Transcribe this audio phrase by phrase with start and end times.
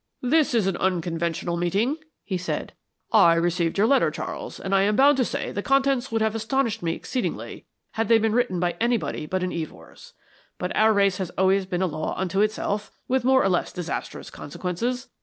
[0.23, 2.73] "This is an unconventional meeting," he said.
[3.11, 6.33] "I received your letter, Charles, and I am bound to say the contents would have
[6.33, 10.13] astonished me exceedingly had they been written by anybody but an Evors.
[10.57, 14.31] But our race has always been a law unto itself, with more or less disastrous
[14.31, 15.07] consequences.